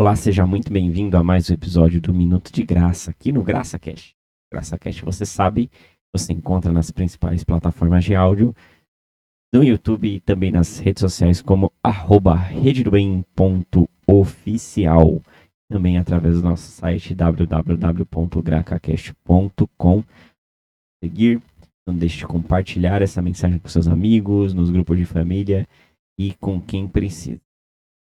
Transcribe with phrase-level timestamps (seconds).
[0.00, 3.78] Olá, seja muito bem-vindo a mais um episódio do Minuto de Graça, aqui no Graça
[3.78, 4.14] Cash.
[4.50, 5.70] Graça Cash, você sabe,
[6.10, 8.56] você encontra nas principais plataformas de áudio,
[9.52, 12.48] no YouTube e também nas redes sociais como arroba.
[15.70, 20.04] Também através do nosso site www.gracacast.com.
[21.04, 21.42] Seguir,
[21.86, 25.68] não deixe de compartilhar essa mensagem com seus amigos, nos grupos de família
[26.18, 27.49] e com quem precisa.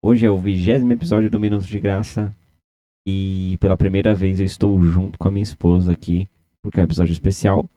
[0.04, 2.34] Hoje é o vigésimo episódio do Minuto de Graça
[3.06, 6.28] e pela primeira vez eu estou junto com a minha esposa aqui,
[6.60, 7.70] porque é um episódio especial.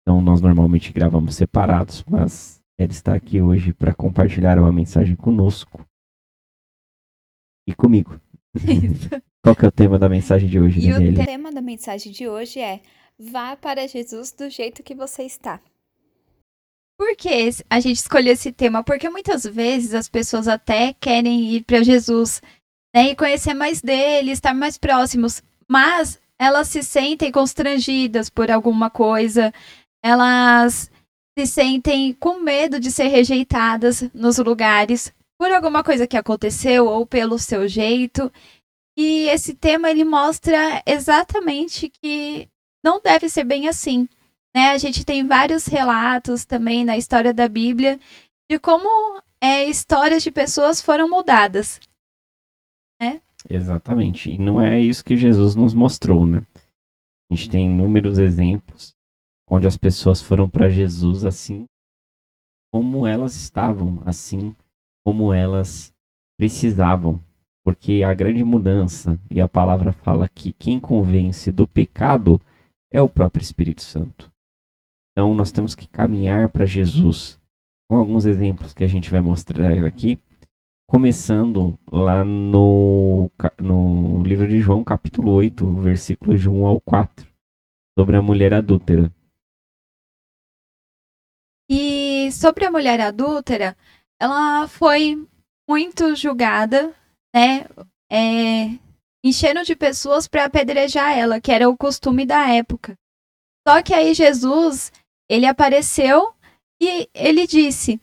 [0.00, 5.86] Então nós normalmente gravamos separados, mas ela está aqui hoje para compartilhar uma mensagem conosco
[7.68, 8.18] e comigo.
[9.44, 12.26] Qual que é o tema da mensagem de hoje, E o tema da mensagem de
[12.26, 12.80] hoje é:
[13.18, 15.60] Vá para Jesus do jeito que você está.
[16.98, 18.82] Por que a gente escolheu esse tema?
[18.82, 22.40] Porque muitas vezes as pessoas até querem ir para Jesus
[22.94, 28.88] né, e conhecer mais dele, estar mais próximos, mas elas se sentem constrangidas por alguma
[28.88, 29.52] coisa,
[30.02, 30.90] elas
[31.38, 37.06] se sentem com medo de ser rejeitadas nos lugares por alguma coisa que aconteceu ou
[37.06, 38.32] pelo seu jeito.
[38.96, 42.48] E esse tema ele mostra exatamente que
[42.82, 44.08] não deve ser bem assim
[44.56, 44.70] né?
[44.70, 48.00] A gente tem vários relatos também na história da Bíblia
[48.50, 51.78] de como é, histórias de pessoas foram mudadas.
[53.50, 54.30] Exatamente.
[54.30, 56.42] E não é isso que Jesus nos mostrou, né?
[57.30, 58.94] A gente tem inúmeros exemplos
[59.46, 61.66] onde as pessoas foram para Jesus assim
[62.72, 64.56] como elas estavam, assim
[65.04, 65.92] como elas
[66.38, 67.22] precisavam.
[67.62, 72.40] Porque a grande mudança, e a palavra fala que quem convence do pecado
[72.90, 74.34] é o próprio Espírito Santo.
[75.16, 77.40] Então nós temos que caminhar para Jesus.
[77.88, 80.20] Com alguns exemplos que a gente vai mostrar aqui,
[80.86, 87.26] começando lá no, no livro de João, capítulo 8, versículos de 1 ao 4,
[87.98, 89.10] sobre a mulher adúltera.
[91.70, 93.74] E sobre a mulher adúltera,
[94.20, 95.26] ela foi
[95.66, 96.94] muito julgada,
[97.34, 97.66] né?
[98.12, 98.78] É,
[99.24, 102.98] enchendo de pessoas para apedrejar ela, que era o costume da época.
[103.66, 104.92] Só que aí Jesus,
[105.28, 106.32] ele apareceu
[106.80, 108.00] e ele disse: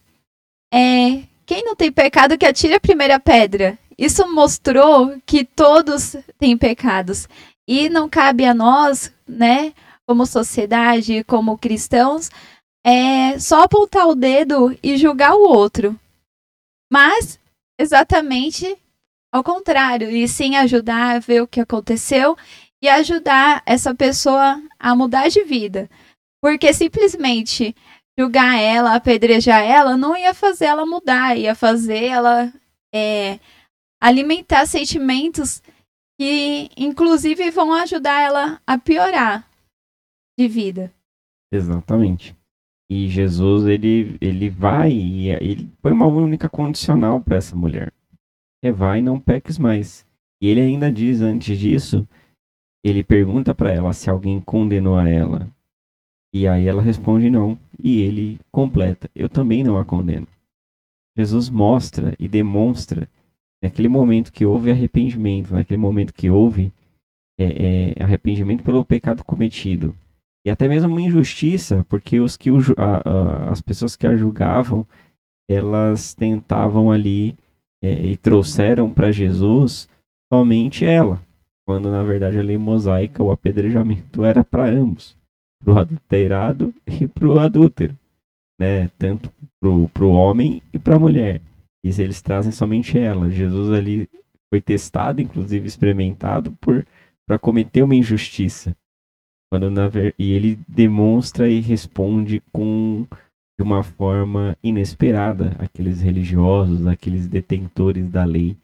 [0.73, 3.77] é, quem não tem pecado que atire a primeira pedra.
[3.97, 7.27] Isso mostrou que todos têm pecados
[7.67, 9.71] e não cabe a nós, né,
[10.07, 12.29] como sociedade, como cristãos,
[12.83, 15.97] é só apontar o dedo e julgar o outro.
[16.91, 17.39] Mas
[17.79, 18.77] exatamente
[19.33, 22.37] ao contrário, e sim ajudar a ver o que aconteceu
[22.79, 25.89] e ajudar essa pessoa a mudar de vida.
[26.43, 27.73] Porque simplesmente
[28.19, 32.51] julgar ela, apedrejar ela, não ia fazer ela mudar, ia fazer ela
[32.93, 33.39] é,
[34.01, 35.63] alimentar sentimentos
[36.19, 39.49] que, inclusive, vão ajudar ela a piorar
[40.37, 40.93] de vida.
[41.49, 42.35] Exatamente.
[42.91, 47.89] E Jesus, ele, ele vai e ele põe uma única condicional para essa mulher.
[48.61, 50.05] É vai e não peques mais.
[50.41, 52.05] E ele ainda diz antes disso,
[52.83, 55.49] ele pergunta para ela se alguém condenou a ela.
[56.33, 57.57] E aí ela responde não.
[57.81, 60.27] E ele completa, eu também não a condeno.
[61.17, 63.07] Jesus mostra e demonstra
[63.63, 66.71] naquele momento que houve arrependimento, naquele momento que houve
[67.39, 69.95] é, é, arrependimento pelo pecado cometido,
[70.45, 74.15] e até mesmo uma injustiça, porque os que o a- a- as pessoas que a
[74.15, 74.85] julgavam,
[75.49, 77.35] elas tentavam ali
[77.81, 79.89] é, e trouxeram para Jesus
[80.31, 81.21] somente ela,
[81.65, 85.17] quando na verdade a lei mosaica, o apedrejamento era para ambos,
[85.63, 87.97] para o adulterado e para o adúltero,
[88.59, 88.89] né?
[88.97, 91.41] Tanto para o homem e para a mulher.
[91.85, 93.29] E eles trazem somente ela.
[93.29, 94.09] Jesus ali
[94.51, 96.85] foi testado, inclusive experimentado por
[97.25, 98.75] para cometer uma injustiça.
[99.51, 99.89] Quando na.
[100.17, 103.05] E ele demonstra e responde com
[103.57, 108.57] de uma forma inesperada aqueles religiosos, aqueles detentores da lei.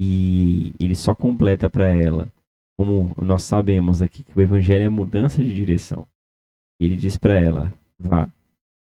[0.00, 2.28] E ele só completa para ela,
[2.76, 6.06] como nós sabemos aqui que o evangelho é mudança de direção.
[6.84, 8.28] Ele diz para ela: vá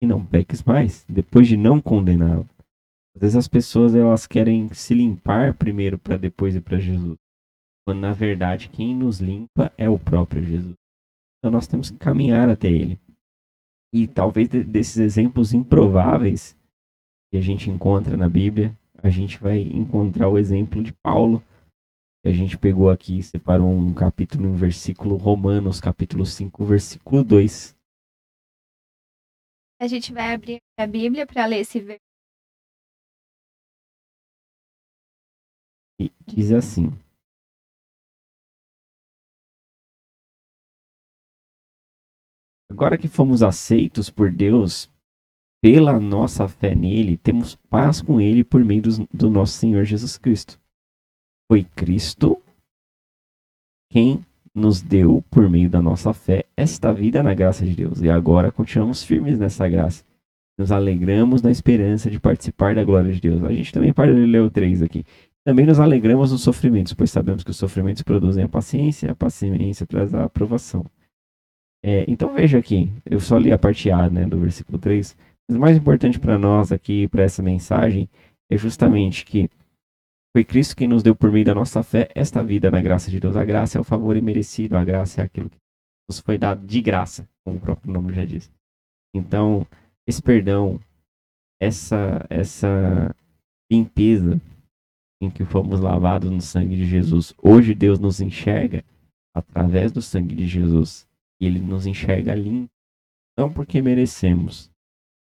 [0.03, 2.45] e não peques mais, depois de não condená-la.
[3.15, 7.17] Às vezes as pessoas elas querem se limpar primeiro para depois ir para Jesus.
[7.87, 10.75] Quando na verdade quem nos limpa é o próprio Jesus.
[11.39, 12.99] Então nós temos que caminhar até ele.
[13.95, 16.55] E talvez de- desses exemplos improváveis
[17.31, 21.43] que a gente encontra na Bíblia, a gente vai encontrar o exemplo de Paulo.
[22.23, 27.76] que A gente pegou aqui, separou um capítulo, um versículo Romanos, capítulo 5, versículo 2.
[29.79, 32.07] A gente vai abrir a Bíblia para ler esse versículo.
[36.27, 36.89] Diz assim:
[42.71, 44.91] Agora que fomos aceitos por Deus
[45.63, 50.19] pela nossa fé nele, temos paz com ele por meio do, do nosso Senhor Jesus
[50.19, 50.61] Cristo.
[51.51, 52.43] Foi Cristo
[53.91, 54.25] quem
[54.57, 58.01] nos deu, por meio da nossa fé, esta vida na graça de Deus.
[58.01, 60.03] E agora continuamos firmes nessa graça.
[60.59, 63.45] Nos alegramos na esperança de participar da glória de Deus.
[63.45, 65.05] A gente também o 3 aqui.
[65.45, 69.87] Também nos alegramos nos sofrimentos, pois sabemos que os sofrimentos produzem a paciência, a paciência
[69.87, 70.85] traz a aprovação.
[71.85, 75.15] É, então veja aqui, eu só li a parte A né, do versículo 3,
[75.49, 78.09] mas o mais importante para nós aqui, para essa mensagem,
[78.51, 79.51] é justamente que
[80.37, 83.19] foi Cristo quem nos deu por meio da nossa fé esta vida na graça de
[83.19, 83.37] Deus.
[83.37, 85.57] A graça é o favor imerecido, a graça é aquilo que
[86.07, 88.53] nos foi dado de graça, como o próprio nome já diz.
[89.15, 89.67] Então,
[90.07, 90.79] esse perdão,
[91.59, 93.17] essa, essa
[93.73, 94.39] limpeza
[95.23, 98.85] em que fomos lavados no sangue de Jesus, hoje Deus nos enxerga
[99.35, 101.09] através do sangue de Jesus
[101.41, 102.69] e ele nos enxerga limpo.
[103.39, 104.71] Não porque merecemos,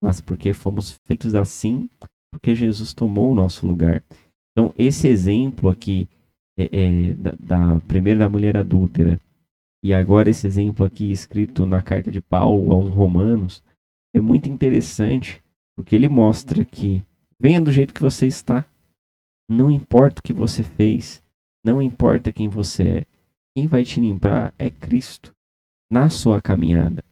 [0.02, 1.88] mas porque fomos feitos assim,
[2.32, 4.02] porque Jesus tomou o nosso lugar.
[4.54, 6.08] Então, esse exemplo aqui
[6.56, 9.20] é, é, da, da, primeira da mulher adúltera,
[9.82, 13.62] e agora esse exemplo aqui escrito na carta de Paulo aos Romanos,
[14.14, 15.42] é muito interessante,
[15.76, 17.02] porque ele mostra que
[17.38, 18.64] venha do jeito que você está,
[19.50, 21.20] não importa o que você fez,
[21.64, 23.06] não importa quem você é,
[23.56, 25.34] quem vai te limpar é Cristo
[25.90, 27.04] na sua caminhada.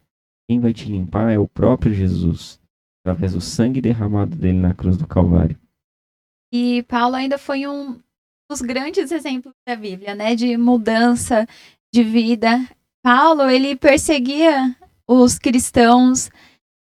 [0.49, 2.59] Quem vai te limpar é o próprio Jesus,
[3.01, 5.57] através do sangue derramado dele na cruz do Calvário.
[6.53, 7.99] E Paulo ainda foi um
[8.47, 11.47] dos grandes exemplos da Bíblia, né, de mudança
[11.91, 12.63] de vida.
[13.03, 14.75] Paulo, ele perseguia
[15.07, 16.29] os cristãos,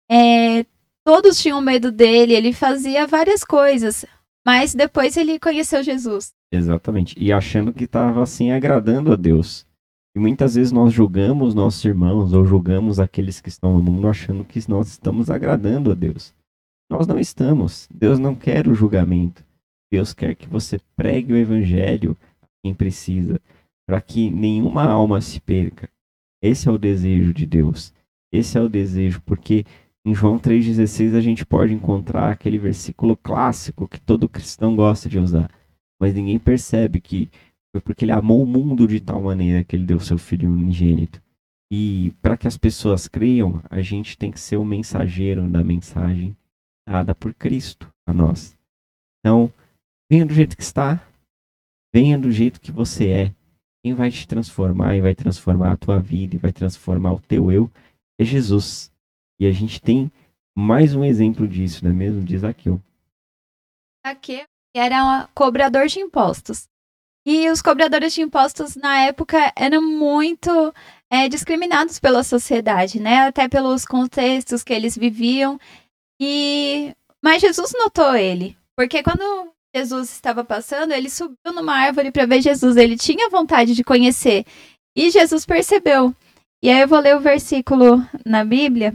[0.09, 0.63] é,
[1.03, 4.05] todos tinham medo dele, ele fazia várias coisas,
[4.45, 6.33] mas depois ele conheceu Jesus.
[6.53, 9.65] Exatamente, e achando que estava assim agradando a Deus.
[10.15, 14.45] E muitas vezes nós julgamos nossos irmãos ou julgamos aqueles que estão no mundo achando
[14.45, 16.31] que nós estamos agradando a Deus.
[16.89, 17.87] Nós não estamos.
[17.93, 19.46] Deus não quer o julgamento.
[19.91, 23.39] Deus quer que você pregue o evangelho a quem precisa,
[23.87, 25.89] para que nenhuma alma se perca.
[26.41, 27.93] Esse é o desejo de Deus.
[28.31, 29.65] Esse é o desejo, porque
[30.05, 35.19] em João 3,16 a gente pode encontrar aquele versículo clássico que todo cristão gosta de
[35.19, 35.49] usar,
[35.99, 37.29] mas ninguém percebe que
[37.71, 41.21] foi porque ele amou o mundo de tal maneira que ele deu seu filho unigênito.
[41.71, 46.35] E para que as pessoas creiam, a gente tem que ser o mensageiro da mensagem
[46.87, 48.57] dada por Cristo a nós.
[49.19, 49.51] Então,
[50.09, 51.05] venha do jeito que está,
[51.93, 53.33] venha do jeito que você é.
[53.83, 57.51] Quem vai te transformar e vai transformar a tua vida e vai transformar o teu
[57.51, 57.71] eu
[58.19, 58.91] é Jesus.
[59.39, 60.11] E a gente tem
[60.57, 62.23] mais um exemplo disso, não é mesmo?
[62.23, 62.81] De Zaqueu.
[64.05, 64.45] Zaqueu
[64.75, 66.67] era um cobrador de impostos.
[67.25, 70.73] E os cobradores de impostos na época eram muito
[71.11, 73.27] é, discriminados pela sociedade, né?
[73.27, 75.59] Até pelos contextos que eles viviam.
[76.19, 82.25] E mas Jesus notou ele, porque quando Jesus estava passando, ele subiu numa árvore para
[82.25, 82.75] ver Jesus.
[82.77, 84.45] Ele tinha vontade de conhecer
[84.95, 86.13] e Jesus percebeu.
[86.61, 88.93] E aí eu vou ler o versículo na Bíblia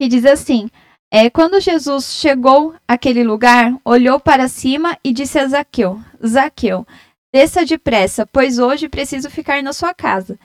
[0.00, 0.70] que diz assim:
[1.10, 6.86] é, quando Jesus chegou àquele lugar, olhou para cima e disse a Zaqueu: Zaqueu,
[7.32, 10.38] desça depressa, pois hoje preciso ficar na sua casa.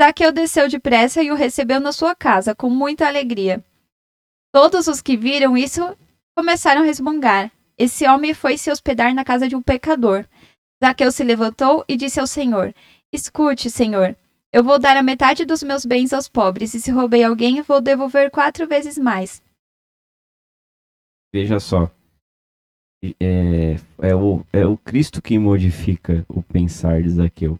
[0.00, 3.64] Zaqueu desceu depressa e o recebeu na sua casa, com muita alegria.
[4.52, 5.96] Todos os que viram isso
[6.36, 7.50] começaram a resmungar.
[7.76, 10.24] Esse homem foi se hospedar na casa de um pecador.
[10.82, 12.74] Zaqueu se levantou e disse ao Senhor:
[13.12, 14.16] Escute, Senhor,
[14.52, 17.80] eu vou dar a metade dos meus bens aos pobres, e se roubei alguém, vou
[17.80, 19.42] devolver quatro vezes mais.
[21.32, 21.90] Veja só.
[23.18, 27.58] É, é, o, é o Cristo que modifica o pensar de Zaqueu.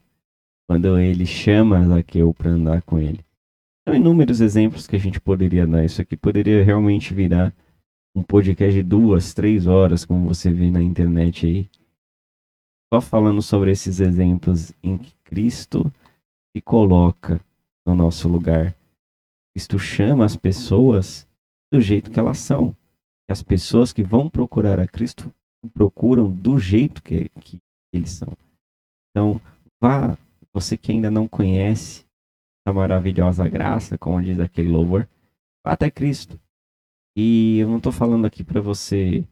[0.69, 3.25] Quando ele chama Zaqueu para andar com ele.
[3.89, 5.85] São inúmeros exemplos que a gente poderia dar.
[5.85, 7.53] Isso aqui poderia realmente virar
[8.15, 11.71] um podcast de duas, três horas, como você vê na internet aí.
[12.93, 15.91] Só falando sobre esses exemplos em que Cristo
[16.55, 17.41] se coloca
[17.87, 18.75] no nosso lugar.
[19.55, 21.27] Cristo chama as pessoas
[21.73, 22.77] do jeito que elas são
[23.33, 25.33] as pessoas que vão procurar a Cristo
[25.73, 27.59] procuram do jeito que, que
[27.93, 28.37] eles são.
[29.11, 29.41] Então,
[29.81, 30.17] vá,
[30.53, 32.05] você que ainda não conhece
[32.67, 35.09] a maravilhosa graça, como diz aquele louvor,
[35.65, 36.39] vá até Cristo.
[37.17, 39.27] E eu não estou falando aqui para você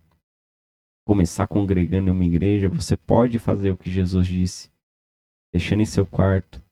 [1.06, 4.70] começar congregando em uma igreja, você pode fazer o que Jesus disse,
[5.52, 6.62] deixando em seu quarto,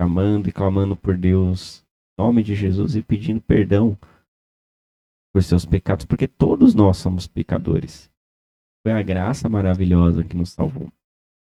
[0.00, 1.84] chamando e clamando por Deus,
[2.18, 3.98] em nome de Jesus e pedindo perdão
[5.32, 8.10] por seus pecados, porque todos nós somos pecadores.
[8.86, 10.92] Foi a graça maravilhosa que nos salvou.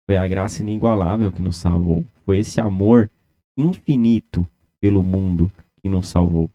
[0.06, 2.06] Foi a graça inigualável que nos salvou.
[2.26, 3.10] Foi esse amor
[3.58, 4.48] infinito
[4.80, 6.50] pelo mundo que nos salvou.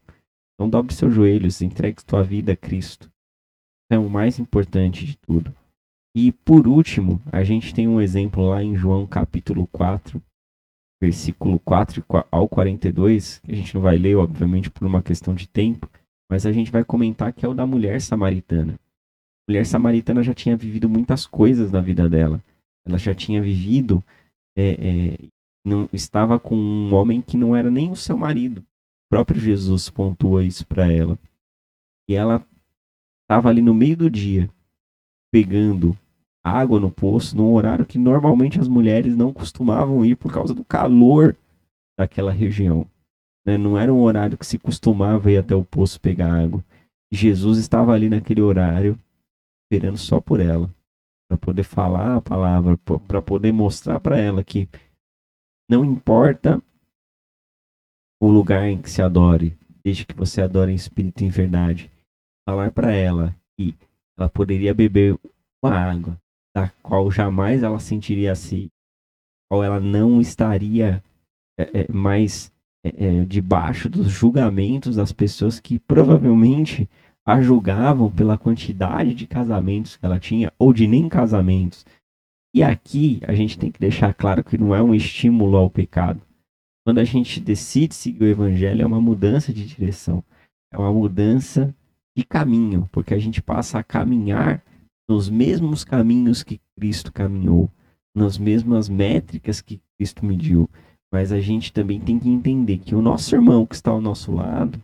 [0.59, 3.09] Então dobre seus joelhos, entregue sua vida a Cristo.
[3.89, 5.55] É o mais importante de tudo.
[6.13, 10.21] E por último, a gente tem um exemplo lá em João capítulo 4,
[11.01, 15.47] versículo 4 ao 42, que a gente não vai ler, obviamente, por uma questão de
[15.47, 15.89] tempo,
[16.29, 18.73] mas a gente vai comentar que é o da mulher samaritana.
[18.73, 22.43] A mulher samaritana já tinha vivido muitas coisas na vida dela.
[22.85, 24.03] Ela já tinha vivido,
[24.57, 25.29] é, é,
[25.65, 28.61] não, estava com um homem que não era nem o seu marido.
[29.09, 31.17] Próprio Jesus pontua isso para ela.
[32.07, 32.45] E ela
[33.23, 34.49] estava ali no meio do dia,
[35.31, 35.97] pegando
[36.43, 40.63] água no poço, num horário que normalmente as mulheres não costumavam ir por causa do
[40.63, 41.35] calor
[41.97, 42.87] daquela região.
[43.45, 43.57] Né?
[43.57, 46.63] Não era um horário que se costumava ir até o poço pegar água.
[47.11, 48.97] Jesus estava ali naquele horário,
[49.65, 50.69] esperando só por ela,
[51.27, 54.69] para poder falar a palavra, para poder mostrar para ela que
[55.69, 56.61] não importa
[58.21, 61.91] o lugar em que se adore, desde que você adore em espírito e em verdade.
[62.47, 63.75] Falar para ela que
[64.17, 65.17] ela poderia beber
[65.63, 66.17] uma água
[66.55, 68.69] da qual jamais ela sentiria assim,
[69.49, 71.03] qual ela não estaria
[71.57, 72.51] é, é, mais
[72.83, 76.89] é, é, debaixo dos julgamentos das pessoas que provavelmente
[77.25, 81.85] a julgavam pela quantidade de casamentos que ela tinha, ou de nem casamentos.
[82.55, 86.19] E aqui a gente tem que deixar claro que não é um estímulo ao pecado.
[86.89, 90.23] Quando a gente decide seguir o evangelho, é uma mudança de direção,
[90.73, 91.71] é uma mudança
[92.17, 94.63] de caminho, porque a gente passa a caminhar
[95.07, 97.69] nos mesmos caminhos que Cristo caminhou,
[98.15, 100.67] nas mesmas métricas que Cristo mediu.
[101.13, 104.31] Mas a gente também tem que entender que o nosso irmão que está ao nosso
[104.31, 104.81] lado,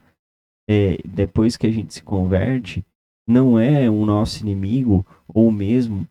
[0.69, 2.85] é, depois que a gente se converte,
[3.27, 6.07] não é o nosso inimigo ou mesmo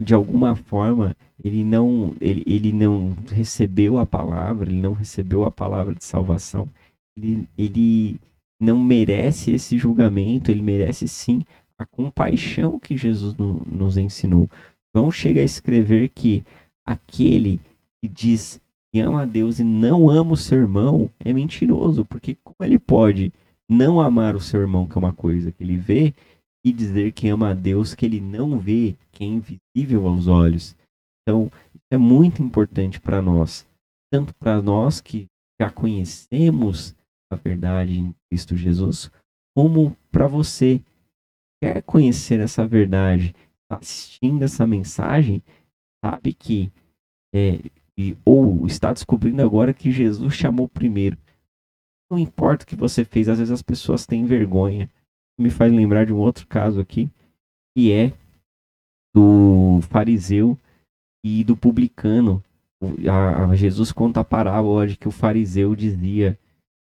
[0.00, 5.50] de alguma forma ele não ele, ele não recebeu a palavra, ele não recebeu a
[5.50, 6.68] palavra de salvação,
[7.16, 8.20] ele, ele
[8.60, 11.42] não merece esse julgamento, ele merece sim
[11.78, 14.48] a compaixão que Jesus no, nos ensinou.
[14.94, 16.44] João chega a escrever que
[16.86, 17.60] aquele
[18.00, 18.60] que diz
[18.92, 22.78] que ama a Deus e não ama o seu irmão é mentiroso, porque como ele
[22.78, 23.32] pode
[23.68, 26.14] não amar o seu irmão, que é uma coisa que ele vê,
[26.64, 30.74] e dizer que ama a Deus que ele não vê, que é invisível aos olhos.
[31.22, 33.66] Então, isso é muito importante para nós,
[34.10, 35.26] tanto para nós que
[35.60, 36.94] já conhecemos
[37.30, 39.10] a verdade em Cristo Jesus,
[39.54, 40.84] como para você que
[41.62, 45.42] quer conhecer essa verdade, está assistindo essa mensagem,
[46.04, 46.72] sabe que
[47.34, 47.60] é,
[47.98, 51.18] e, ou está descobrindo agora que Jesus chamou primeiro.
[52.10, 54.90] Não importa o que você fez, às vezes as pessoas têm vergonha
[55.38, 57.10] me faz lembrar de um outro caso aqui,
[57.76, 58.12] que é
[59.14, 60.58] do fariseu
[61.24, 62.42] e do publicano.
[63.10, 66.38] A, a Jesus conta a parábola de que o fariseu dizia: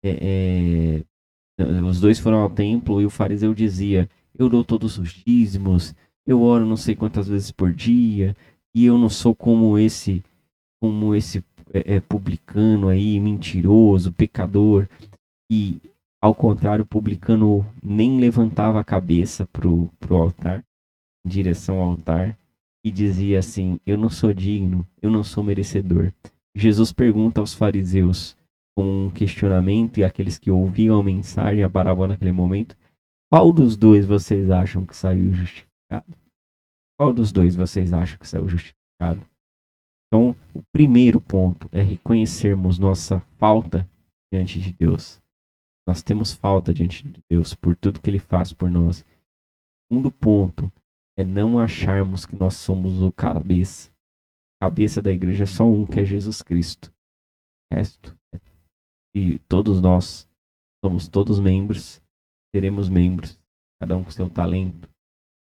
[0.03, 1.03] é,
[1.59, 5.95] é, os dois foram ao templo e o fariseu dizia: Eu dou todos os dízimos,
[6.25, 8.35] eu oro não sei quantas vezes por dia,
[8.75, 10.23] e eu não sou como esse,
[10.81, 11.43] como esse
[11.73, 14.87] é, é publicano aí, mentiroso, pecador.
[15.51, 15.81] E
[16.21, 20.65] ao contrário, o publicano nem levantava a cabeça pro, pro altar,
[21.25, 22.37] em direção ao altar,
[22.83, 26.11] e dizia assim: Eu não sou digno, eu não sou merecedor.
[26.53, 28.35] Jesus pergunta aos fariseus,
[28.77, 32.75] com um questionamento, e aqueles que ouviam a mensagem, a parábola naquele momento:
[33.31, 36.17] Qual dos dois vocês acham que saiu justificado?
[36.99, 39.25] Qual dos dois vocês acham que saiu justificado?
[40.07, 43.87] Então, o primeiro ponto é reconhecermos nossa falta
[44.33, 45.21] diante de Deus
[45.89, 49.01] nós temos falta diante de Deus por tudo que Ele faz por nós.
[49.01, 49.05] O
[49.87, 50.71] segundo ponto
[51.17, 53.89] é não acharmos que nós somos o cabeça.
[54.61, 56.93] A cabeça da igreja é só um, que é Jesus Cristo.
[57.71, 58.39] O resto, é...
[59.15, 60.29] e todos nós
[60.85, 61.99] somos todos membros,
[62.53, 63.39] seremos membros,
[63.81, 64.87] cada um com seu talento,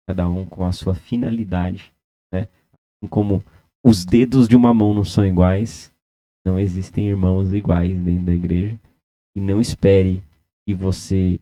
[0.09, 1.93] cada um com a sua finalidade,
[2.33, 2.43] né?
[2.43, 3.45] Assim como
[3.85, 5.93] os dedos de uma mão não são iguais,
[6.47, 8.79] não existem irmãos iguais dentro da igreja.
[9.39, 10.21] E não espere
[10.67, 11.39] que você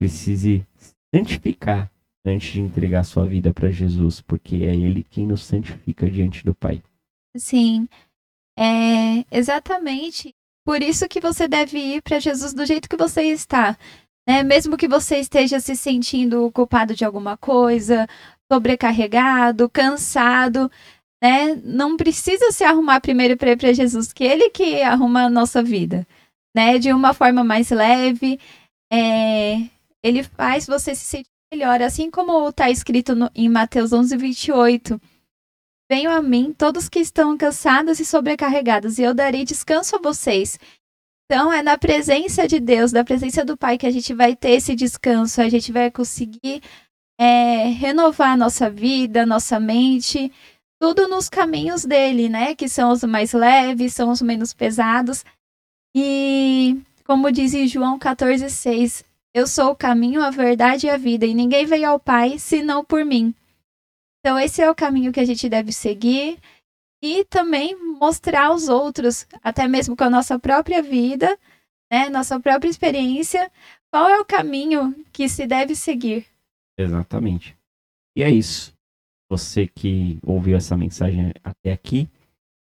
[0.00, 0.66] precise
[1.14, 1.92] santificar
[2.24, 6.54] antes de entregar sua vida para Jesus, porque é Ele quem nos santifica diante do
[6.54, 6.82] Pai.
[7.36, 7.86] Sim,
[8.58, 10.34] é exatamente
[10.66, 13.76] por isso que você deve ir para Jesus do jeito que você está.
[14.26, 14.42] Né?
[14.42, 18.08] Mesmo que você esteja se sentindo culpado de alguma coisa,
[18.50, 20.70] sobrecarregado, cansado,
[21.22, 21.60] né?
[21.62, 25.62] Não precisa se arrumar primeiro para ir para Jesus, que Ele que arruma a nossa
[25.62, 26.06] vida,
[26.54, 26.78] né?
[26.78, 28.38] De uma forma mais leve,
[28.92, 29.56] é,
[30.02, 35.00] ele faz você se sentir melhor, assim como está escrito no, em Mateus 11, 28.
[35.90, 40.58] Venham a mim todos que estão cansados e sobrecarregados, e eu darei descanso a vocês.
[41.26, 44.52] Então, é na presença de Deus, na presença do Pai, que a gente vai ter
[44.52, 46.62] esse descanso, a gente vai conseguir
[47.18, 50.30] é, renovar a nossa vida, nossa mente,
[50.80, 52.54] tudo nos caminhos dele, né?
[52.54, 55.24] Que são os mais leves, são os menos pesados.
[55.94, 61.24] E, como diz em João 14,6, eu sou o caminho, a verdade e a vida,
[61.24, 63.34] e ninguém veio ao Pai senão por mim.
[64.20, 66.38] Então, esse é o caminho que a gente deve seguir
[67.02, 71.38] e também mostrar aos outros, até mesmo com a nossa própria vida,
[71.92, 73.52] né, nossa própria experiência,
[73.92, 76.26] qual é o caminho que se deve seguir.
[76.78, 77.56] Exatamente.
[78.16, 78.72] E é isso.
[79.30, 82.08] Você que ouviu essa mensagem até aqui,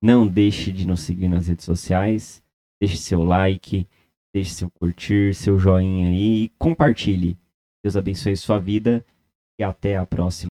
[0.02, 2.44] não deixe de nos seguir nas redes sociais,
[2.80, 3.88] deixe seu like,
[4.34, 7.38] deixe seu curtir, seu joinha aí e compartilhe.
[7.84, 9.06] Deus abençoe sua vida
[9.60, 10.48] e até a próxima.